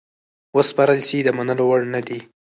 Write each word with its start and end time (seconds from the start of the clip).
وسپارل 0.57 0.99
سي 1.07 1.17
د 1.23 1.29
منلو 1.37 1.65
وړ 1.67 1.81
نه 1.93 2.01
دي. 2.07 2.19